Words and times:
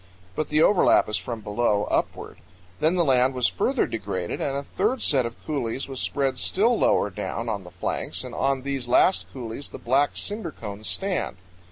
But 0.35 0.49
the 0.49 0.63
overlap 0.63 1.07
is 1.09 1.17
from 1.17 1.41
below 1.41 1.87
upward. 1.91 2.37
Then 2.79 2.95
the 2.95 3.05
land 3.05 3.35
was 3.35 3.45
further 3.45 3.85
degraded, 3.85 4.41
and 4.41 4.57
a 4.57 4.63
third 4.63 5.03
set 5.03 5.27
of 5.27 5.37
coulees 5.45 5.87
was 5.87 5.99
spread 5.99 6.39
still 6.39 6.75
lower 6.79 7.11
down 7.11 7.47
on 7.47 7.63
the 7.65 7.69
flanks, 7.69 8.23
and 8.23 8.33
on 8.33 8.63
these 8.63 8.87
last 8.87 9.31
coulees 9.31 9.69
the 9.69 9.77
black 9.77 10.17
cinder 10.17 10.49
cones 10.49 10.87
stand. 10.87 11.37